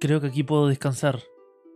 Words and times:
Creo 0.00 0.20
que 0.20 0.28
aquí 0.28 0.42
puedo 0.44 0.68
descansar. 0.68 1.20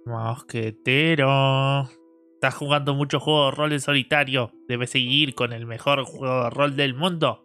Mosquetero. 0.07 1.89
Estás 2.35 2.55
jugando 2.55 2.95
mucho 2.95 3.21
juego 3.21 3.47
de 3.47 3.51
rol 3.53 3.73
en 3.73 3.81
solitario. 3.81 4.53
Debes 4.69 4.91
seguir 4.91 5.35
con 5.35 5.53
el 5.53 5.67
mejor 5.67 6.05
juego 6.05 6.45
de 6.45 6.51
rol 6.51 6.77
del 6.77 6.95
mundo. 6.95 7.45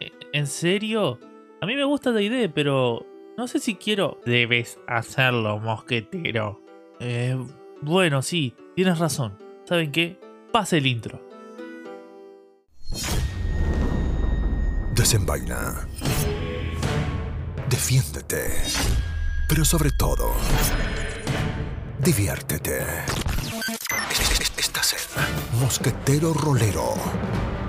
¿E- 0.00 0.12
¿En 0.32 0.46
serio? 0.46 1.18
A 1.60 1.66
mí 1.66 1.74
me 1.76 1.84
gusta 1.84 2.10
la 2.10 2.22
idea, 2.22 2.50
pero 2.52 3.04
no 3.36 3.46
sé 3.48 3.58
si 3.58 3.74
quiero. 3.74 4.20
Debes 4.24 4.78
hacerlo, 4.86 5.58
mosquetero. 5.58 6.62
Eh, 7.00 7.36
bueno, 7.82 8.22
sí, 8.22 8.54
tienes 8.74 8.98
razón. 8.98 9.38
¿Saben 9.64 9.92
qué? 9.92 10.18
Pase 10.52 10.78
el 10.78 10.86
intro. 10.86 11.20
Desenvaina. 14.94 15.86
Defiéndete. 17.70 18.62
Pero 19.46 19.64
sobre 19.64 19.90
todo, 19.90 20.32
diviértete. 21.98 22.80
Estás 24.56 24.94
en 24.94 25.60
Mosquetero 25.60 26.32
Rolero, 26.32 26.94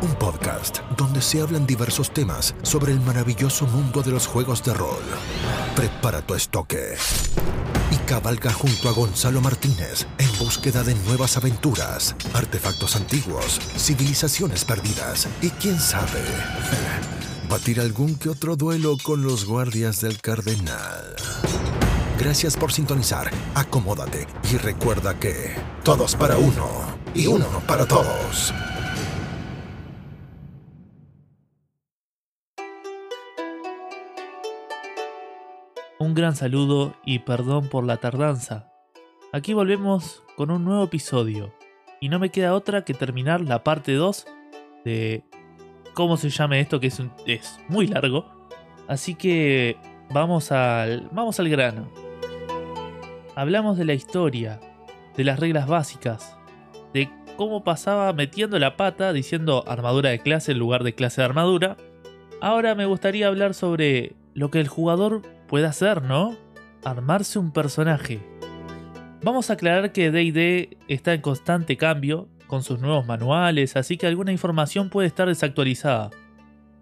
un 0.01 0.15
podcast 0.15 0.79
donde 0.95 1.21
se 1.21 1.41
hablan 1.41 1.65
diversos 1.67 2.13
temas 2.13 2.55
sobre 2.61 2.93
el 2.93 3.01
maravilloso 3.01 3.67
mundo 3.67 4.01
de 4.01 4.11
los 4.11 4.25
juegos 4.25 4.63
de 4.63 4.73
rol. 4.73 5.03
Prepara 5.75 6.21
tu 6.21 6.33
estoque 6.33 6.95
y 7.91 7.95
cabalga 8.07 8.53
junto 8.53 8.88
a 8.88 8.93
Gonzalo 8.93 9.41
Martínez 9.41 10.07
en 10.17 10.38
búsqueda 10.38 10.83
de 10.83 10.95
nuevas 10.95 11.35
aventuras, 11.35 12.16
artefactos 12.33 12.95
antiguos, 12.95 13.59
civilizaciones 13.77 14.63
perdidas 14.63 15.27
y 15.41 15.49
quién 15.49 15.79
sabe, 15.79 16.21
batir 17.49 17.81
algún 17.81 18.16
que 18.16 18.30
otro 18.30 18.55
duelo 18.55 18.95
con 19.03 19.23
los 19.23 19.45
guardias 19.45 20.02
del 20.02 20.21
cardenal. 20.21 21.16
Gracias 22.20 22.55
por 22.55 22.72
sintonizar, 22.72 23.31
acomódate 23.56 24.28
y 24.53 24.58
recuerda 24.58 25.19
que 25.19 25.56
todos 25.83 26.16
para 26.16 26.38
uno 26.38 26.67
y 27.16 27.25
uno 27.25 27.47
para 27.67 27.88
todos. 27.88 28.53
Un 35.97 36.13
gran 36.13 36.36
saludo 36.36 36.95
y 37.03 37.19
perdón 37.19 37.67
por 37.67 37.84
la 37.84 37.97
tardanza. 37.97 38.72
Aquí 39.34 39.53
volvemos 39.53 40.23
con 40.38 40.52
un 40.52 40.63
nuevo 40.63 40.84
episodio. 40.84 41.53
Y 42.00 42.09
no 42.09 42.19
me 42.19 42.30
queda 42.30 42.53
otra 42.53 42.86
que 42.86 42.94
terminar 42.94 43.41
la 43.41 43.63
parte 43.63 43.94
2 43.94 44.25
de 44.86 45.23
cómo 45.93 46.17
se 46.17 46.29
llame 46.29 46.59
esto 46.59 46.79
que 46.79 46.87
es, 46.87 47.01
es 47.25 47.59
muy 47.67 47.87
largo. 47.87 48.25
Así 48.87 49.15
que 49.15 49.77
vamos 50.09 50.51
al, 50.51 51.09
vamos 51.11 51.39
al 51.39 51.49
grano. 51.49 51.89
Hablamos 53.35 53.77
de 53.77 53.85
la 53.85 53.93
historia, 53.93 54.59
de 55.15 55.23
las 55.23 55.39
reglas 55.39 55.67
básicas, 55.67 56.35
de 56.93 57.09
cómo 57.37 57.63
pasaba 57.63 58.11
metiendo 58.13 58.59
la 58.59 58.75
pata 58.75 59.13
diciendo 59.13 59.63
armadura 59.67 60.09
de 60.09 60.19
clase 60.19 60.51
en 60.51 60.59
lugar 60.59 60.83
de 60.83 60.95
clase 60.95 61.21
de 61.21 61.25
armadura. 61.25 61.77
Ahora 62.41 62.75
me 62.75 62.85
gustaría 62.85 63.27
hablar 63.27 63.53
sobre 63.53 64.15
lo 64.33 64.51
que 64.51 64.59
el 64.59 64.67
jugador 64.67 65.21
puede 65.47 65.65
hacer, 65.65 66.01
¿no? 66.01 66.35
Armarse 66.83 67.39
un 67.39 67.51
personaje. 67.51 68.19
Vamos 69.21 69.49
a 69.49 69.53
aclarar 69.53 69.91
que 69.91 70.11
DD 70.11 70.77
está 70.87 71.13
en 71.13 71.21
constante 71.21 71.77
cambio 71.77 72.29
con 72.50 72.64
sus 72.64 72.80
nuevos 72.80 73.05
manuales, 73.05 73.78
así 73.78 73.95
que 73.95 74.08
alguna 74.08 74.33
información 74.33 74.89
puede 74.89 75.08
estar 75.08 75.28
desactualizada. 75.28 76.09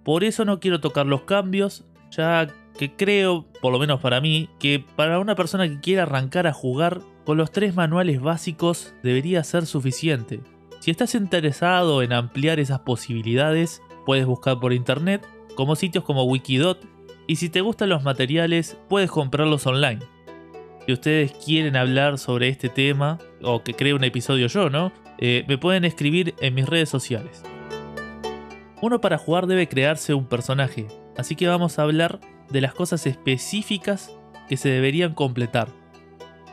Por 0.04 0.24
eso 0.24 0.46
no 0.46 0.60
quiero 0.60 0.80
tocar 0.80 1.06
los 1.06 1.24
cambios, 1.24 1.84
ya 2.10 2.48
que 2.78 2.96
creo, 2.96 3.46
por 3.62 3.74
lo 3.74 3.80
menos 3.80 4.00
para 4.00 4.22
mí, 4.22 4.50
que 4.60 4.84
para 4.96 5.20
una 5.20 5.36
persona 5.36 5.68
que 5.68 5.82
quiera 5.82 6.04
arrancar 6.04 6.48
a 6.48 6.54
jugar, 6.54 7.02
con 7.26 7.38
los 7.38 7.52
tres 7.52 7.76
manuales 7.76 8.22
básicos 8.22 8.94
debería 9.04 9.44
ser 9.44 9.66
suficiente. 9.66 10.40
Si 10.80 10.92
estás 10.92 11.14
interesado 11.14 12.02
en 12.02 12.14
ampliar 12.14 12.60
esas 12.60 12.80
posibilidades, 12.80 13.82
puedes 14.06 14.26
buscar 14.26 14.62
por 14.62 14.72
internet, 14.72 15.28
como 15.56 15.76
sitios 15.76 16.06
como 16.06 16.24
Wikidot, 16.24 16.80
y 17.28 17.36
si 17.36 17.50
te 17.50 17.60
gustan 17.60 17.90
los 17.90 18.04
materiales, 18.04 18.78
puedes 18.88 19.12
comprarlos 19.12 19.68
online. 19.68 20.00
Si 20.88 20.94
ustedes 20.94 21.34
quieren 21.34 21.76
hablar 21.76 22.18
sobre 22.18 22.48
este 22.48 22.70
tema, 22.70 23.20
o 23.44 23.62
que 23.62 23.74
cree 23.74 23.94
un 23.94 24.06
episodio 24.06 24.48
yo, 24.48 24.70
¿no? 24.70 24.94
Eh, 25.18 25.44
me 25.46 25.58
pueden 25.58 25.84
escribir 25.84 26.34
en 26.40 26.56
mis 26.56 26.66
redes 26.66 26.88
sociales. 26.88 27.44
Uno 28.82 29.02
para 29.02 29.18
jugar 29.18 29.48
debe 29.48 29.68
crearse 29.68 30.14
un 30.14 30.28
personaje, 30.28 30.88
así 31.18 31.36
que 31.36 31.46
vamos 31.46 31.78
a 31.78 31.82
hablar 31.82 32.22
de 32.50 32.62
las 32.62 32.74
cosas 32.74 33.06
específicas 33.06 34.18
que 34.48 34.56
se 34.56 34.70
deberían 34.70 35.14
completar. 35.14 35.68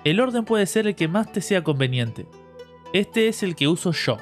El 0.02 0.18
orden 0.18 0.44
puede 0.44 0.66
ser 0.66 0.88
el 0.88 0.96
que 0.96 1.06
más 1.06 1.30
te 1.30 1.40
sea 1.40 1.62
conveniente. 1.62 2.26
Este 2.92 3.28
es 3.28 3.44
el 3.44 3.54
que 3.54 3.68
uso 3.68 3.92
yo. 3.92 4.16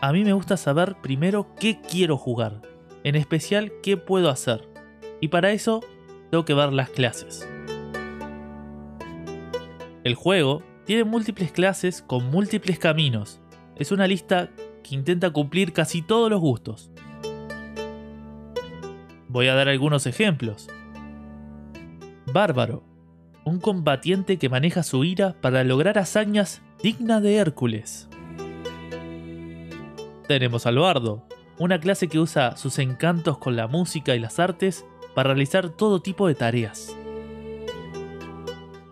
A 0.00 0.12
mí 0.12 0.22
me 0.22 0.32
gusta 0.32 0.56
saber 0.56 0.94
primero 1.02 1.52
qué 1.58 1.80
quiero 1.80 2.16
jugar, 2.16 2.62
en 3.02 3.16
especial 3.16 3.72
qué 3.82 3.96
puedo 3.96 4.30
hacer. 4.30 4.68
Y 5.20 5.26
para 5.26 5.50
eso 5.50 5.80
tengo 6.30 6.44
que 6.44 6.54
ver 6.54 6.72
las 6.72 6.90
clases. 6.90 7.48
El 10.04 10.14
juego 10.14 10.62
tiene 10.84 11.04
múltiples 11.04 11.50
clases 11.50 12.02
con 12.02 12.30
múltiples 12.30 12.78
caminos. 12.78 13.40
Es 13.74 13.90
una 13.90 14.06
lista 14.06 14.50
que 14.82 14.94
intenta 14.94 15.30
cumplir 15.30 15.72
casi 15.72 16.02
todos 16.02 16.28
los 16.28 16.42
gustos. 16.42 16.90
Voy 19.28 19.48
a 19.48 19.54
dar 19.54 19.70
algunos 19.70 20.06
ejemplos. 20.06 20.68
Bárbaro, 22.30 22.84
un 23.46 23.60
combatiente 23.60 24.36
que 24.36 24.50
maneja 24.50 24.82
su 24.82 25.04
ira 25.04 25.36
para 25.40 25.64
lograr 25.64 25.96
hazañas 25.96 26.60
dignas 26.82 27.22
de 27.22 27.36
Hércules. 27.36 28.10
Tenemos 30.28 30.66
al 30.66 30.78
bardo, 30.78 31.26
una 31.58 31.80
clase 31.80 32.08
que 32.08 32.18
usa 32.18 32.58
sus 32.58 32.78
encantos 32.78 33.38
con 33.38 33.56
la 33.56 33.68
música 33.68 34.14
y 34.14 34.20
las 34.20 34.38
artes 34.38 34.84
para 35.14 35.28
realizar 35.28 35.70
todo 35.70 36.02
tipo 36.02 36.28
de 36.28 36.34
tareas. 36.34 36.94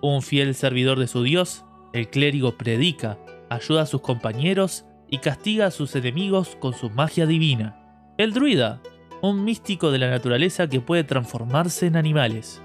Un 0.03 0.21
fiel 0.21 0.57
servidor 0.57 0.99
de 0.99 1.07
su 1.07 1.23
dios, 1.23 1.65
el 1.93 2.11
clérigo 2.11 2.59
predica, 2.59 3.19
ayuda 3.49 3.83
a 3.83 3.87
sus 3.87 4.01
compañeros 4.01 4.85
y 5.09 5.19
castiga 5.19 5.67
a 5.67 5.71
sus 5.71 5.95
enemigos 5.95 6.57
con 6.59 6.75
su 6.75 6.91
magia 6.91 7.25
divina. 7.25 7.79
El 8.19 8.33
druida, 8.33 8.83
un 9.23 9.45
místico 9.45 9.93
de 9.93 10.01
la 10.01 10.11
naturaleza 10.11 10.67
que 10.67 10.81
puede 10.81 11.05
transformarse 11.05 11.87
en 11.87 11.97
animales. 11.97 12.61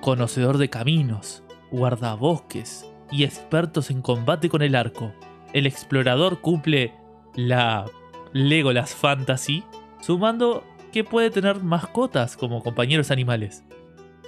Conocedor 0.00 0.58
de 0.58 0.70
caminos, 0.70 1.42
guardabosques 1.72 2.86
y 3.10 3.24
expertos 3.24 3.90
en 3.90 4.00
combate 4.00 4.48
con 4.48 4.62
el 4.62 4.76
arco, 4.76 5.12
el 5.52 5.66
explorador 5.66 6.40
cumple 6.40 6.94
la 7.34 7.86
Legolas 8.32 8.94
Fantasy, 8.94 9.64
sumando 10.00 10.62
que 10.92 11.02
puede 11.02 11.30
tener 11.30 11.60
mascotas 11.64 12.36
como 12.36 12.62
compañeros 12.62 13.10
animales. 13.10 13.64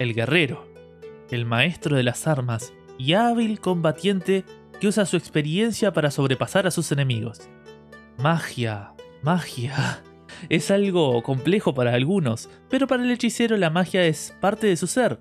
El 0.01 0.15
guerrero, 0.15 0.72
el 1.35 1.47
maestro 1.47 1.97
de 1.97 2.03
las 2.03 2.27
armas 2.27 2.73
y 2.99 3.15
hábil 3.15 3.61
combatiente 3.61 4.45
que 4.81 4.89
usa 4.89 5.07
su 5.07 5.17
experiencia 5.17 5.93
para 5.93 6.11
sobrepasar 6.11 6.67
a 6.67 6.71
sus 6.71 6.93
enemigos. 6.93 7.49
Magia, 8.19 8.93
magia. 9.23 10.03
Es 10.49 10.71
algo 10.71 11.23
complejo 11.23 11.73
para 11.75 11.95
algunos, 11.95 12.49
pero 12.69 12.87
para 12.89 13.05
el 13.05 13.11
hechicero 13.11 13.57
la 13.57 13.71
magia 13.71 14.05
es 14.05 14.35
parte 14.41 14.67
de 14.67 14.77
su 14.77 14.87
ser. 14.87 15.21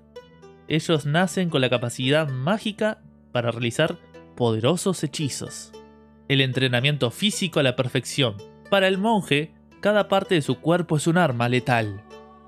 Ellos 0.68 1.06
nacen 1.06 1.48
con 1.48 1.60
la 1.60 1.70
capacidad 1.70 2.28
mágica 2.28 3.02
para 3.30 3.50
realizar 3.50 3.98
poderosos 4.36 5.04
hechizos. 5.04 5.70
El 6.28 6.40
entrenamiento 6.40 7.10
físico 7.10 7.60
a 7.60 7.62
la 7.62 7.76
perfección. 7.76 8.36
Para 8.70 8.88
el 8.88 8.98
monje, 8.98 9.54
cada 9.80 10.08
parte 10.08 10.34
de 10.34 10.42
su 10.42 10.60
cuerpo 10.60 10.96
es 10.96 11.06
un 11.06 11.18
arma 11.18 11.48
letal. 11.48 12.02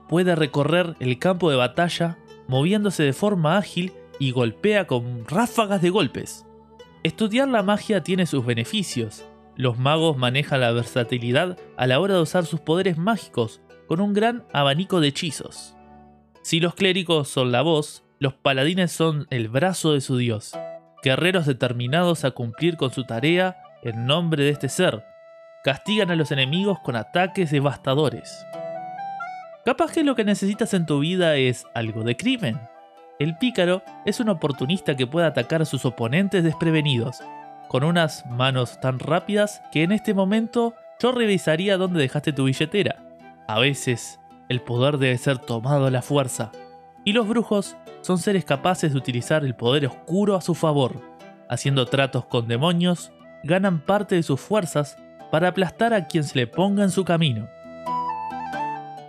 Puede 0.09 0.35
recorrer 0.35 0.97
el 1.01 1.19
campo 1.19 1.51
de 1.51 1.57
batalla 1.57 2.19
moviéndose 2.49 3.03
de 3.03 3.13
forma 3.13 3.57
ágil 3.57 3.93
y 4.19 4.31
golpea 4.31 4.87
con 4.87 5.27
ráfagas 5.27 5.83
de 5.83 5.91
golpes. 5.91 6.47
Estudiar 7.03 7.49
la 7.49 7.63
magia 7.63 8.03
tiene 8.03 8.27
sus 8.27 8.47
beneficios. 8.47 9.25
Los 9.57 9.79
magos 9.79 10.17
manejan 10.17 10.61
la 10.61 10.73
versatilidad 10.73 11.59
a 11.77 11.87
la 11.87 12.01
hora 12.01 12.15
de 12.15 12.23
usar 12.23 12.47
sus 12.47 12.61
poderes 12.61 12.97
mágicos 12.97 13.61
con 13.87 14.01
un 14.01 14.15
gran 14.15 14.45
abanico 14.53 15.01
de 15.01 15.09
hechizos. 15.09 15.77
Si 16.43 16.61
los 16.61 16.75
clérigos 16.75 17.29
son 17.29 17.53
la 17.53 17.63
voz, 17.63 18.05
los 18.19 18.35
paladines 18.35 18.93
son 18.93 19.27
el 19.31 19.49
brazo 19.49 19.93
de 19.93 20.01
su 20.01 20.17
dios, 20.17 20.53
guerreros 21.03 21.47
determinados 21.47 22.25
a 22.25 22.31
cumplir 22.31 22.77
con 22.77 22.91
su 22.91 23.05
tarea 23.05 23.59
en 23.83 24.07
nombre 24.07 24.45
de 24.45 24.51
este 24.51 24.69
ser, 24.69 25.05
castigan 25.63 26.11
a 26.11 26.17
los 26.17 26.33
enemigos 26.33 26.79
con 26.81 26.97
ataques 26.97 27.51
devastadores. 27.51 28.45
Capaz 29.65 29.93
que 29.93 30.05
lo 30.05 30.15
que 30.15 30.25
necesitas 30.25 30.75
en 30.75 30.85
tu 30.85 30.99
vida 30.99 31.37
es 31.37 31.65
algo 31.73 32.03
de 32.03 32.19
crimen. 32.19 32.61
El 33.19 33.39
pícaro 33.39 33.83
es 34.05 34.21
un 34.21 34.29
oportunista 34.29 34.95
que 34.95 35.07
puede 35.07 35.27
atacar 35.27 35.63
a 35.63 35.65
sus 35.65 35.87
oponentes 35.87 36.45
desprevenidos, 36.45 37.23
con 37.69 37.83
unas 37.83 38.27
manos 38.27 38.79
tan 38.79 38.99
rápidas 38.99 39.63
que 39.73 39.83
en 39.83 39.93
este 39.93 40.13
momento 40.13 40.75
yo 41.01 41.13
revisaría 41.13 41.79
dónde 41.79 42.01
dejaste 42.01 42.35
tu 42.35 42.45
billetera. 42.45 43.03
A 43.49 43.59
veces 43.59 44.21
el 44.51 44.61
poder 44.61 44.99
debe 44.99 45.17
ser 45.17 45.39
tomado 45.39 45.87
a 45.87 45.91
la 45.91 46.03
fuerza, 46.03 46.53
y 47.03 47.15
los 47.15 47.27
brujos 47.27 47.75
son 48.03 48.19
seres 48.19 48.45
capaces 48.45 48.93
de 48.93 48.99
utilizar 48.99 49.47
el 49.47 49.55
poder 49.55 49.87
oscuro 49.87 50.37
a 50.37 50.43
su 50.43 50.55
favor, 50.55 51.01
haciendo 51.49 51.87
tratos 51.87 52.27
con 52.27 52.49
demonios, 52.49 53.13
ganan 53.43 53.81
parte 53.81 54.15
de 54.15 54.23
sus 54.25 54.41
fuerzas 54.41 54.99
para 55.31 55.49
aplastar 55.49 55.95
a 55.95 56.07
quien 56.07 56.25
se 56.25 56.39
le 56.39 56.47
ponga 56.47 56.83
en 56.83 56.91
su 56.91 57.07
camino. 57.07 57.49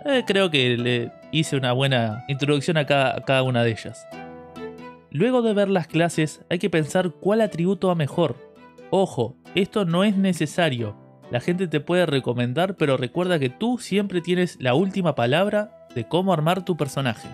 Eh, 0.08 0.22
creo 0.24 0.50
que 0.50 0.76
le 0.76 1.10
hice 1.32 1.56
una 1.56 1.72
buena 1.72 2.24
introducción 2.28 2.76
a 2.76 2.86
cada, 2.86 3.16
a 3.16 3.24
cada 3.24 3.42
una 3.42 3.64
de 3.64 3.72
ellas. 3.72 4.06
Luego 5.10 5.42
de 5.42 5.52
ver 5.52 5.68
las 5.68 5.88
clases 5.88 6.44
hay 6.48 6.60
que 6.60 6.70
pensar 6.70 7.10
cuál 7.10 7.40
atributo 7.40 7.88
va 7.88 7.96
mejor. 7.96 8.36
Ojo, 8.90 9.36
esto 9.56 9.84
no 9.84 10.04
es 10.04 10.16
necesario. 10.16 10.96
La 11.30 11.40
gente 11.40 11.66
te 11.66 11.80
puede 11.80 12.06
recomendar, 12.06 12.76
pero 12.76 12.96
recuerda 12.96 13.40
que 13.40 13.50
tú 13.50 13.78
siempre 13.78 14.20
tienes 14.20 14.58
la 14.60 14.74
última 14.74 15.16
palabra 15.16 15.88
de 15.94 16.06
cómo 16.06 16.32
armar 16.32 16.64
tu 16.64 16.76
personaje. 16.76 17.28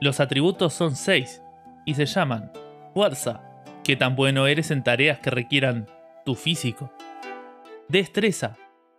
Los 0.00 0.20
atributos 0.20 0.72
son 0.74 0.94
6 0.94 1.42
y 1.84 1.94
se 1.94 2.06
llaman 2.06 2.52
Fuerza, 2.94 3.42
que 3.82 3.96
tan 3.96 4.14
bueno 4.14 4.46
eres 4.46 4.70
en 4.70 4.84
tareas 4.84 5.18
que 5.18 5.30
requieran 5.30 5.88
tu 6.24 6.36
físico. 6.36 6.92
Destreza, 7.88 8.56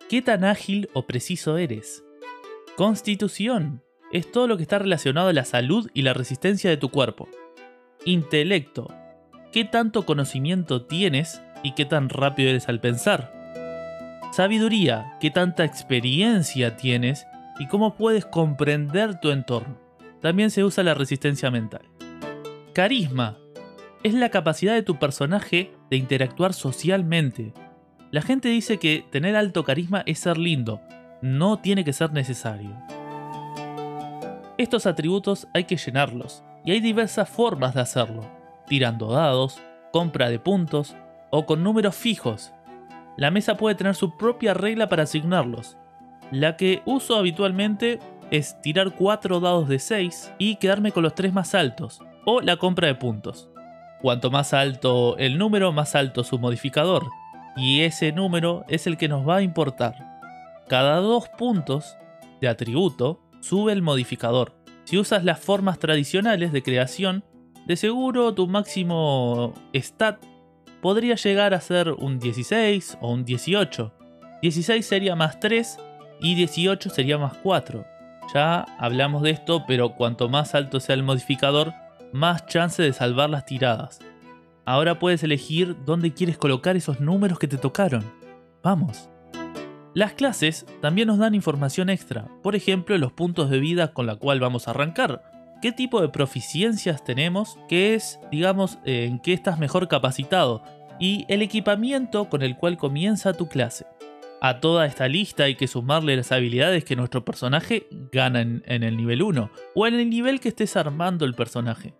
qué 0.09 0.21
tan 0.21 0.43
ágil 0.43 0.89
o 0.93 1.05
preciso 1.05 1.57
eres. 1.57 2.03
Constitución, 2.75 3.83
es 4.11 4.31
todo 4.31 4.47
lo 4.47 4.57
que 4.57 4.63
está 4.63 4.79
relacionado 4.79 5.29
a 5.29 5.33
la 5.33 5.45
salud 5.45 5.89
y 5.93 6.01
la 6.01 6.13
resistencia 6.13 6.69
de 6.69 6.77
tu 6.77 6.89
cuerpo. 6.89 7.27
Intelecto, 8.05 8.93
qué 9.51 9.65
tanto 9.65 10.05
conocimiento 10.05 10.85
tienes 10.85 11.41
y 11.63 11.73
qué 11.73 11.85
tan 11.85 12.09
rápido 12.09 12.49
eres 12.49 12.69
al 12.69 12.79
pensar. 12.79 13.31
Sabiduría, 14.31 15.17
qué 15.19 15.29
tanta 15.29 15.63
experiencia 15.63 16.75
tienes 16.75 17.25
y 17.59 17.67
cómo 17.67 17.95
puedes 17.95 18.25
comprender 18.25 19.19
tu 19.19 19.29
entorno 19.29 19.83
también 20.23 20.51
se 20.51 20.63
usa 20.63 20.85
la 20.85 20.93
resistencia 20.93 21.51
mental. 21.51 21.81
Carisma 22.71 23.37
es 24.03 24.13
la 24.13 24.29
capacidad 24.29 24.73
de 24.73 24.81
tu 24.81 24.97
personaje 24.97 25.73
de 25.89 25.97
interactuar 25.97 26.53
socialmente. 26.53 27.53
La 28.09 28.21
gente 28.21 28.47
dice 28.47 28.79
que 28.79 29.03
tener 29.11 29.35
alto 29.35 29.65
carisma 29.65 30.01
es 30.05 30.19
ser 30.19 30.37
lindo, 30.37 30.79
no 31.23 31.57
tiene 31.59 31.85
que 31.85 31.93
ser 31.93 32.11
necesario. 32.11 32.75
Estos 34.57 34.85
atributos 34.85 35.47
hay 35.53 35.63
que 35.63 35.77
llenarlos, 35.77 36.43
y 36.65 36.71
hay 36.71 36.81
diversas 36.81 37.29
formas 37.29 37.73
de 37.73 37.79
hacerlo, 37.79 38.25
tirando 38.67 39.07
dados, 39.07 39.61
compra 39.93 40.29
de 40.29 40.37
puntos 40.39 40.97
o 41.29 41.45
con 41.45 41.63
números 41.63 41.95
fijos. 41.95 42.51
La 43.15 43.31
mesa 43.31 43.55
puede 43.55 43.75
tener 43.75 43.95
su 43.95 44.17
propia 44.17 44.53
regla 44.53 44.89
para 44.89 45.03
asignarlos. 45.03 45.77
La 46.29 46.57
que 46.57 46.81
uso 46.83 47.15
habitualmente 47.15 47.99
es 48.29 48.59
tirar 48.61 48.91
4 48.93 49.39
dados 49.39 49.69
de 49.69 49.79
6 49.79 50.33
y 50.39 50.57
quedarme 50.57 50.91
con 50.91 51.03
los 51.03 51.15
3 51.15 51.31
más 51.31 51.55
altos, 51.55 52.01
o 52.25 52.41
la 52.41 52.57
compra 52.57 52.87
de 52.87 52.95
puntos. 52.95 53.49
Cuanto 54.01 54.29
más 54.29 54.53
alto 54.53 55.17
el 55.17 55.37
número, 55.37 55.71
más 55.71 55.95
alto 55.95 56.25
su 56.25 56.37
modificador, 56.37 57.05
y 57.55 57.83
ese 57.83 58.11
número 58.11 58.65
es 58.67 58.87
el 58.87 58.97
que 58.97 59.07
nos 59.07 59.25
va 59.25 59.37
a 59.37 59.41
importar. 59.41 60.12
Cada 60.73 61.01
2 61.01 61.29
puntos 61.37 61.99
de 62.41 62.47
atributo 62.47 63.21
sube 63.41 63.73
el 63.73 63.83
modificador. 63.83 64.55
Si 64.85 64.97
usas 64.97 65.23
las 65.23 65.39
formas 65.39 65.77
tradicionales 65.77 66.51
de 66.51 66.63
creación, 66.63 67.23
de 67.67 67.75
seguro 67.75 68.33
tu 68.33 68.47
máximo 68.47 69.53
stat 69.75 70.17
podría 70.81 71.13
llegar 71.13 71.53
a 71.53 71.61
ser 71.61 71.91
un 71.91 72.17
16 72.17 72.97
o 73.01 73.11
un 73.11 73.23
18. 73.23 73.93
16 74.41 74.83
sería 74.83 75.15
más 75.15 75.39
3 75.39 75.77
y 76.19 76.33
18 76.33 76.89
sería 76.89 77.19
más 77.19 77.37
4. 77.43 77.85
Ya 78.33 78.61
hablamos 78.79 79.21
de 79.21 79.29
esto, 79.29 79.65
pero 79.67 79.93
cuanto 79.93 80.27
más 80.27 80.55
alto 80.55 80.79
sea 80.79 80.95
el 80.95 81.03
modificador, 81.03 81.71
más 82.13 82.47
chance 82.47 82.81
de 82.81 82.93
salvar 82.93 83.29
las 83.29 83.45
tiradas. 83.45 83.99
Ahora 84.65 84.97
puedes 84.97 85.21
elegir 85.21 85.77
dónde 85.85 86.15
quieres 86.15 86.39
colocar 86.39 86.75
esos 86.75 86.99
números 86.99 87.37
que 87.37 87.47
te 87.47 87.59
tocaron. 87.59 88.03
Vamos. 88.63 89.07
Las 89.93 90.13
clases 90.13 90.65
también 90.81 91.07
nos 91.07 91.19
dan 91.19 91.35
información 91.35 91.89
extra, 91.89 92.27
por 92.41 92.55
ejemplo 92.55 92.97
los 92.97 93.11
puntos 93.11 93.51
de 93.51 93.59
vida 93.59 93.93
con 93.93 94.07
la 94.07 94.15
cual 94.15 94.39
vamos 94.39 94.67
a 94.67 94.71
arrancar, 94.71 95.21
qué 95.61 95.71
tipo 95.71 96.01
de 96.01 96.09
proficiencias 96.09 97.03
tenemos, 97.03 97.59
qué 97.69 97.93
es, 97.93 98.19
digamos, 98.31 98.79
eh, 98.85 99.05
en 99.05 99.19
qué 99.19 99.33
estás 99.33 99.59
mejor 99.59 99.87
capacitado, 99.87 100.63
y 100.99 101.25
el 101.27 101.41
equipamiento 101.41 102.27
con 102.27 102.41
el 102.41 102.57
cual 102.57 102.77
comienza 102.77 103.33
tu 103.33 103.47
clase. 103.47 103.85
A 104.41 104.59
toda 104.59 104.85
esta 104.85 105.07
lista 105.07 105.43
hay 105.43 105.55
que 105.55 105.67
sumarle 105.67 106.17
las 106.17 106.31
habilidades 106.31 106.83
que 106.83 106.95
nuestro 106.95 107.23
personaje 107.23 107.87
gana 108.11 108.41
en, 108.41 108.63
el 108.65 108.97
nivel 108.97 109.21
1 109.21 109.51
o 109.73 109.87
en 109.87 109.93
el 109.93 110.09
nivel 110.09 110.39
que 110.39 110.49
estés 110.49 110.75
armando 110.75 111.23
el 111.23 111.33
personaje. 111.33 111.93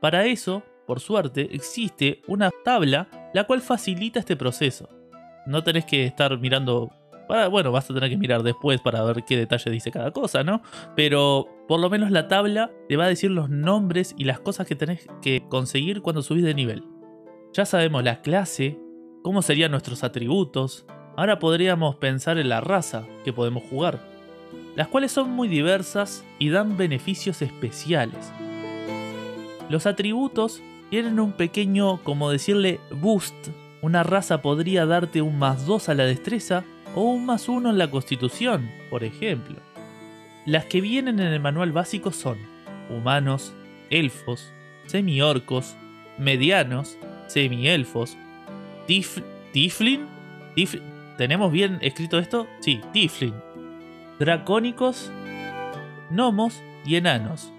Para 0.00 0.24
eso, 0.24 0.62
por 0.86 1.00
suerte, 1.00 1.48
existe 1.52 2.22
una 2.26 2.50
tabla 2.64 3.08
la 3.34 3.44
cual 3.44 3.60
facilita 3.60 4.18
este 4.18 4.34
proceso. 4.34 4.88
No 5.46 5.62
tenés 5.62 5.84
que 5.84 6.06
estar 6.06 6.38
mirando 6.38 6.90
bueno, 7.50 7.72
vas 7.72 7.90
a 7.90 7.94
tener 7.94 8.10
que 8.10 8.16
mirar 8.16 8.42
después 8.42 8.80
para 8.80 9.02
ver 9.02 9.24
qué 9.24 9.36
detalle 9.36 9.70
dice 9.70 9.90
cada 9.90 10.10
cosa, 10.10 10.42
¿no? 10.42 10.62
Pero 10.96 11.48
por 11.68 11.80
lo 11.80 11.90
menos 11.90 12.10
la 12.10 12.28
tabla 12.28 12.70
te 12.88 12.96
va 12.96 13.04
a 13.04 13.08
decir 13.08 13.30
los 13.30 13.50
nombres 13.50 14.14
y 14.16 14.24
las 14.24 14.40
cosas 14.40 14.66
que 14.66 14.74
tenés 14.74 15.06
que 15.22 15.46
conseguir 15.48 16.02
cuando 16.02 16.22
subís 16.22 16.44
de 16.44 16.54
nivel. 16.54 16.84
Ya 17.52 17.64
sabemos 17.64 18.04
la 18.04 18.22
clase, 18.22 18.78
cómo 19.22 19.42
serían 19.42 19.70
nuestros 19.70 20.04
atributos, 20.04 20.86
Ahora 21.20 21.38
podríamos 21.38 21.96
pensar 21.96 22.38
en 22.38 22.48
la 22.48 22.62
raza 22.62 23.04
que 23.24 23.32
podemos 23.34 23.62
jugar, 23.64 24.00
las 24.74 24.88
cuales 24.88 25.12
son 25.12 25.30
muy 25.30 25.48
diversas 25.48 26.24
y 26.38 26.48
dan 26.48 26.78
beneficios 26.78 27.42
especiales. 27.42 28.32
Los 29.68 29.84
atributos 29.84 30.62
tienen 30.88 31.20
un 31.20 31.32
pequeño, 31.32 32.02
como 32.04 32.30
decirle, 32.30 32.80
boost. 32.90 33.34
Una 33.82 34.02
raza 34.02 34.40
podría 34.40 34.86
darte 34.86 35.20
un 35.20 35.38
más 35.38 35.66
2 35.66 35.90
a 35.90 35.94
la 35.94 36.04
destreza 36.04 36.64
o 36.94 37.02
un 37.02 37.26
más 37.26 37.48
1 37.48 37.70
en 37.70 37.78
la 37.78 37.90
constitución, 37.90 38.70
por 38.90 39.04
ejemplo. 39.04 39.56
Las 40.46 40.64
que 40.64 40.80
vienen 40.80 41.20
en 41.20 41.32
el 41.32 41.40
manual 41.40 41.72
básico 41.72 42.12
son 42.12 42.38
humanos, 42.88 43.54
elfos, 43.90 44.52
semi-orcos, 44.86 45.76
medianos, 46.18 46.98
semi-elfos, 47.28 48.16
tiflin, 48.86 50.06
¿Tenemos 51.16 51.52
bien 51.52 51.78
escrito 51.82 52.18
esto? 52.18 52.46
Sí, 52.60 52.80
Tiflin. 52.92 53.34
Dracónicos, 54.18 55.10
gnomos 56.10 56.62
y 56.86 56.96
enanos. 56.96 57.52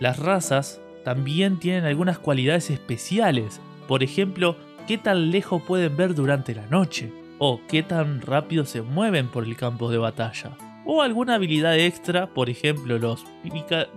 Las 0.00 0.18
razas 0.18 0.80
también 1.04 1.58
tienen 1.58 1.84
algunas 1.84 2.18
cualidades 2.18 2.68
especiales. 2.70 3.60
Por 3.88 4.02
ejemplo, 4.02 4.56
qué 4.86 4.98
tan 4.98 5.30
lejos 5.30 5.62
pueden 5.62 5.96
ver 5.96 6.14
durante 6.14 6.54
la 6.54 6.66
noche. 6.66 7.10
O 7.42 7.62
qué 7.66 7.82
tan 7.82 8.20
rápido 8.20 8.66
se 8.66 8.82
mueven 8.82 9.28
por 9.28 9.44
el 9.44 9.56
campo 9.56 9.90
de 9.90 9.96
batalla. 9.96 10.58
O 10.84 11.00
alguna 11.00 11.36
habilidad 11.36 11.78
extra, 11.78 12.26
por 12.34 12.50
ejemplo, 12.50 12.98
los, 12.98 13.24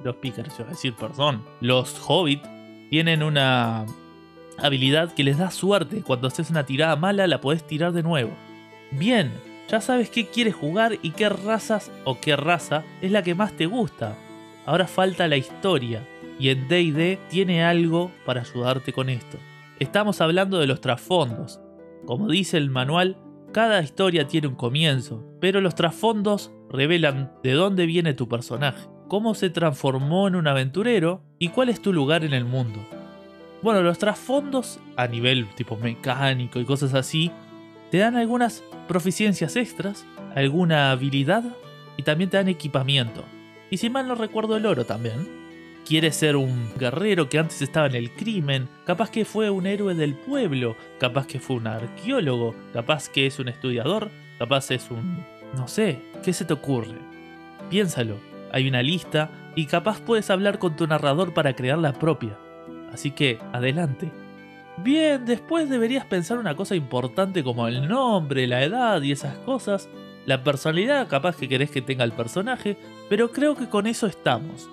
los 0.04 0.16
pícaros, 0.16 0.60
a 0.62 0.64
decir, 0.64 0.94
perdón, 0.96 1.44
los 1.60 2.02
hobbits 2.08 2.48
tienen 2.90 3.22
una 3.22 3.86
habilidad 4.58 5.14
que 5.14 5.26
les 5.26 5.38
da 5.38 5.52
suerte. 5.52 6.04
Cuando 6.04 6.30
haces 6.30 6.52
una 6.52 6.66
tirada 6.66 6.96
mala, 6.96 7.28
la 7.28 7.42
podés 7.42 7.68
tirar 7.68 7.92
de 7.92 8.02
nuevo. 8.02 8.32
Bien, 8.92 9.34
ya 9.68 9.82
sabes 9.82 10.10
qué 10.10 10.26
quieres 10.28 10.56
jugar 10.56 10.98
y 11.02 11.12
qué 11.12 11.28
razas 11.28 11.92
o 12.06 12.22
qué 12.22 12.38
raza 12.38 12.86
es 13.02 13.12
la 13.12 13.24
que 13.24 13.36
más 13.36 13.52
te 13.58 13.66
gusta. 13.66 14.18
Ahora 14.66 14.88
falta 14.88 15.28
la 15.28 15.36
historia, 15.36 16.08
y 16.40 16.50
en 16.50 16.68
DD 16.70 17.20
tiene 17.30 17.64
algo 17.64 18.10
para 18.26 18.42
ayudarte 18.42 18.94
con 18.94 19.10
esto. 19.10 19.38
Estamos 19.80 20.22
hablando 20.22 20.60
de 20.60 20.68
los 20.68 20.80
trasfondos. 20.80 21.60
Como 22.06 22.30
dice 22.30 22.58
el 22.58 22.70
manual, 22.70 23.18
cada 23.54 23.82
historia 23.82 24.28
tiene 24.28 24.48
un 24.48 24.56
comienzo, 24.56 25.24
pero 25.40 25.62
los 25.62 25.76
trasfondos 25.76 26.52
revelan 26.70 27.32
de 27.44 27.52
dónde 27.52 27.86
viene 27.86 28.16
tu 28.16 28.28
personaje, 28.28 28.90
cómo 29.08 29.36
se 29.36 29.52
transformó 29.52 30.28
en 30.28 30.36
un 30.36 30.48
aventurero 30.48 31.22
y 31.38 31.50
cuál 31.50 31.70
es 31.70 31.80
tu 31.80 31.94
lugar 31.94 32.26
en 32.26 32.34
el 32.34 32.46
mundo. 32.46 32.80
Bueno, 33.62 33.84
los 33.84 34.00
trasfondos 34.00 34.80
a 34.98 35.08
nivel 35.08 35.48
tipo 35.56 35.78
mecánico 35.78 36.60
y 36.60 36.66
cosas 36.66 36.96
así 36.96 37.32
te 37.92 38.00
dan 38.00 38.16
algunas 38.16 38.64
proficiencias 38.88 39.56
extras, 39.56 40.06
alguna 40.36 40.90
habilidad 40.90 41.44
y 41.96 42.02
también 42.02 42.32
te 42.32 42.38
dan 42.38 42.48
equipamiento. 42.48 43.24
Y 43.70 43.78
si 43.78 43.90
mal 43.90 44.08
no 44.08 44.16
recuerdo 44.16 44.58
el 44.58 44.66
oro 44.66 44.86
también. 44.86 45.43
Quieres 45.86 46.16
ser 46.16 46.38
un 46.38 46.70
guerrero 46.78 47.28
que 47.28 47.40
antes 47.40 47.62
estaba 47.62 47.88
en 47.88 47.96
el 47.96 48.12
crimen, 48.12 48.70
capaz 48.86 49.12
que 49.12 49.26
fue 49.26 49.50
un 49.50 49.68
héroe 49.68 49.94
del 49.96 50.16
pueblo, 50.16 50.78
capaz 50.98 51.28
que 51.28 51.40
fue 51.40 51.58
un 51.58 51.68
arqueólogo, 51.68 52.56
capaz 52.72 53.10
que 53.10 53.26
es 53.26 53.38
un 53.40 53.50
estudiador, 53.50 54.10
capaz 54.40 54.72
es 54.72 54.90
un... 54.90 55.26
no 55.58 55.68
sé, 55.68 56.00
¿qué 56.24 56.32
se 56.32 56.46
te 56.46 56.54
ocurre? 56.54 56.98
Piénsalo, 57.70 58.16
hay 58.54 58.70
una 58.70 58.82
lista 58.82 59.30
y 59.56 59.66
capaz 59.66 60.00
puedes 60.00 60.30
hablar 60.30 60.58
con 60.58 60.78
tu 60.78 60.88
narrador 60.88 61.34
para 61.34 61.54
crear 61.54 61.78
la 61.78 61.94
propia. 61.94 62.38
Así 62.94 63.12
que, 63.12 63.40
adelante. 63.52 64.10
Bien, 64.78 65.26
después 65.26 65.70
deberías 65.70 66.06
pensar 66.06 66.38
una 66.38 66.56
cosa 66.56 66.76
importante 66.76 67.44
como 67.44 67.68
el 67.68 67.90
nombre, 67.90 68.48
la 68.48 68.64
edad 68.64 69.02
y 69.02 69.12
esas 69.12 69.38
cosas, 69.40 69.90
la 70.26 70.44
personalidad 70.44 71.08
capaz 71.10 71.36
que 71.36 71.50
querés 71.50 71.70
que 71.70 71.82
tenga 71.82 72.06
el 72.06 72.14
personaje, 72.14 72.78
pero 73.10 73.32
creo 73.32 73.56
que 73.56 73.68
con 73.68 73.86
eso 73.86 74.08
estamos. 74.08 74.70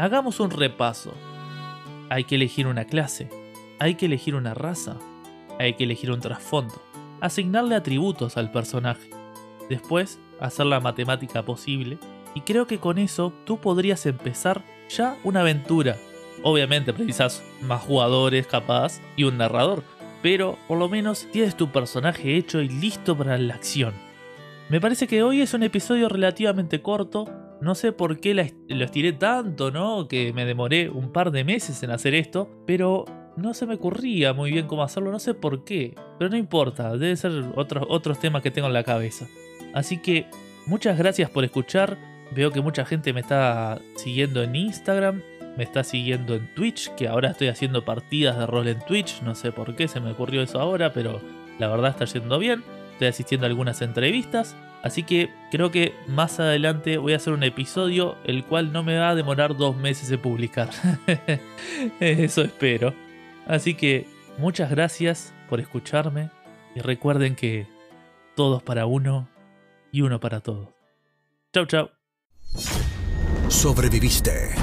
Hagamos 0.00 0.40
un 0.40 0.50
repaso. 0.50 1.12
Hay 2.08 2.24
que 2.24 2.36
elegir 2.36 2.66
una 2.66 2.86
clase, 2.86 3.28
hay 3.78 3.96
que 3.96 4.06
elegir 4.06 4.34
una 4.34 4.54
raza, 4.54 4.96
hay 5.58 5.74
que 5.74 5.84
elegir 5.84 6.10
un 6.10 6.20
trasfondo, 6.20 6.80
asignarle 7.20 7.74
atributos 7.74 8.38
al 8.38 8.50
personaje, 8.50 9.10
después 9.68 10.18
hacer 10.40 10.64
la 10.64 10.80
matemática 10.80 11.44
posible, 11.44 11.98
y 12.34 12.40
creo 12.40 12.66
que 12.66 12.78
con 12.78 12.96
eso 12.96 13.34
tú 13.44 13.60
podrías 13.60 14.06
empezar 14.06 14.64
ya 14.88 15.18
una 15.22 15.40
aventura. 15.40 15.98
Obviamente 16.42 16.94
precisas 16.94 17.42
más 17.60 17.82
jugadores 17.82 18.46
capaz 18.46 19.02
y 19.16 19.24
un 19.24 19.36
narrador, 19.36 19.84
pero 20.22 20.56
por 20.66 20.78
lo 20.78 20.88
menos 20.88 21.28
tienes 21.30 21.58
tu 21.58 21.72
personaje 21.72 22.38
hecho 22.38 22.62
y 22.62 22.70
listo 22.70 23.18
para 23.18 23.36
la 23.36 23.52
acción. 23.52 23.92
Me 24.70 24.80
parece 24.80 25.06
que 25.06 25.22
hoy 25.22 25.42
es 25.42 25.52
un 25.52 25.62
episodio 25.62 26.08
relativamente 26.08 26.80
corto, 26.80 27.28
no 27.60 27.74
sé 27.74 27.92
por 27.92 28.20
qué 28.20 28.34
lo 28.34 28.84
estiré 28.84 29.12
tanto, 29.12 29.70
¿no? 29.70 30.08
Que 30.08 30.32
me 30.32 30.44
demoré 30.44 30.88
un 30.88 31.12
par 31.12 31.30
de 31.30 31.44
meses 31.44 31.82
en 31.82 31.90
hacer 31.90 32.14
esto, 32.14 32.48
pero 32.66 33.04
no 33.36 33.54
se 33.54 33.66
me 33.66 33.74
ocurría 33.74 34.32
muy 34.32 34.50
bien 34.50 34.66
cómo 34.66 34.82
hacerlo, 34.82 35.10
no 35.10 35.18
sé 35.18 35.34
por 35.34 35.64
qué, 35.64 35.94
pero 36.18 36.30
no 36.30 36.36
importa, 36.36 36.96
debe 36.96 37.16
ser 37.16 37.32
otros, 37.56 37.86
otros 37.88 38.18
temas 38.18 38.42
que 38.42 38.50
tengo 38.50 38.68
en 38.68 38.74
la 38.74 38.84
cabeza. 38.84 39.26
Así 39.74 39.98
que 39.98 40.26
muchas 40.66 40.98
gracias 40.98 41.30
por 41.30 41.44
escuchar, 41.44 41.98
veo 42.34 42.50
que 42.50 42.60
mucha 42.60 42.84
gente 42.84 43.12
me 43.12 43.20
está 43.20 43.80
siguiendo 43.96 44.42
en 44.42 44.56
Instagram, 44.56 45.22
me 45.56 45.64
está 45.64 45.84
siguiendo 45.84 46.34
en 46.34 46.54
Twitch, 46.54 46.94
que 46.94 47.08
ahora 47.08 47.30
estoy 47.30 47.48
haciendo 47.48 47.84
partidas 47.84 48.38
de 48.38 48.46
rol 48.46 48.68
en 48.68 48.80
Twitch, 48.80 49.22
no 49.22 49.34
sé 49.34 49.52
por 49.52 49.76
qué 49.76 49.88
se 49.88 50.00
me 50.00 50.12
ocurrió 50.12 50.42
eso 50.42 50.60
ahora, 50.60 50.92
pero 50.92 51.20
la 51.58 51.68
verdad 51.68 51.90
está 51.90 52.04
yendo 52.06 52.38
bien, 52.38 52.62
estoy 52.92 53.08
asistiendo 53.08 53.46
a 53.46 53.48
algunas 53.48 53.82
entrevistas, 53.82 54.56
así 54.82 55.02
que 55.02 55.30
creo 55.50 55.70
que 55.70 55.94
más 56.06 56.40
adelante 56.40 56.98
voy 56.98 57.12
a 57.12 57.16
hacer 57.16 57.32
un 57.32 57.42
episodio 57.42 58.16
el 58.24 58.44
cual 58.44 58.72
no 58.72 58.82
me 58.82 58.98
va 58.98 59.10
a 59.10 59.14
demorar 59.14 59.56
dos 59.56 59.76
meses 59.76 60.08
de 60.08 60.18
publicar. 60.18 60.70
eso 62.00 62.42
espero. 62.42 62.94
Así 63.46 63.74
que 63.74 64.06
muchas 64.38 64.70
gracias 64.70 65.34
por 65.48 65.60
escucharme 65.60 66.30
y 66.74 66.80
recuerden 66.80 67.34
que 67.34 67.66
todos 68.36 68.62
para 68.62 68.86
uno 68.86 69.28
y 69.92 70.02
uno 70.02 70.20
para 70.20 70.40
todos. 70.40 70.68
Chau, 71.52 71.66
chau. 71.66 71.90
Sobreviviste. 73.48 74.54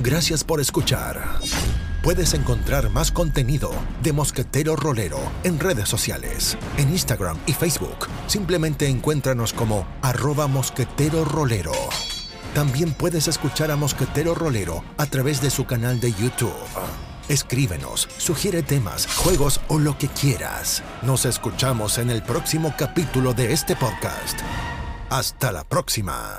Gracias 0.00 0.44
por 0.44 0.60
escuchar. 0.60 1.38
Puedes 2.08 2.32
encontrar 2.32 2.88
más 2.88 3.12
contenido 3.12 3.70
de 4.02 4.14
Mosquetero 4.14 4.76
Rolero 4.76 5.20
en 5.44 5.60
redes 5.60 5.90
sociales, 5.90 6.56
en 6.78 6.88
Instagram 6.88 7.36
y 7.44 7.52
Facebook. 7.52 8.08
Simplemente 8.28 8.88
encuéntranos 8.88 9.52
como 9.52 9.86
arroba 10.00 10.46
mosquetero 10.46 11.26
rolero. 11.26 11.72
También 12.54 12.94
puedes 12.94 13.28
escuchar 13.28 13.70
a 13.70 13.76
Mosquetero 13.76 14.34
Rolero 14.34 14.82
a 14.96 15.04
través 15.04 15.42
de 15.42 15.50
su 15.50 15.66
canal 15.66 16.00
de 16.00 16.12
YouTube. 16.14 16.54
Escríbenos, 17.28 18.08
sugiere 18.16 18.62
temas, 18.62 19.06
juegos 19.06 19.60
o 19.68 19.78
lo 19.78 19.98
que 19.98 20.08
quieras. 20.08 20.82
Nos 21.02 21.26
escuchamos 21.26 21.98
en 21.98 22.08
el 22.08 22.22
próximo 22.22 22.72
capítulo 22.78 23.34
de 23.34 23.52
este 23.52 23.76
podcast. 23.76 24.38
Hasta 25.10 25.52
la 25.52 25.62
próxima. 25.62 26.38